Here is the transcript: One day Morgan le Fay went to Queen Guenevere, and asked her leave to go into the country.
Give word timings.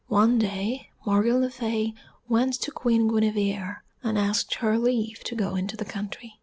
One 0.07 0.39
day 0.39 0.89
Morgan 1.05 1.41
le 1.41 1.51
Fay 1.51 1.93
went 2.27 2.53
to 2.61 2.71
Queen 2.71 3.07
Guenevere, 3.07 3.83
and 4.01 4.17
asked 4.17 4.55
her 4.55 4.79
leave 4.79 5.23
to 5.25 5.35
go 5.35 5.53
into 5.53 5.77
the 5.77 5.85
country. 5.85 6.39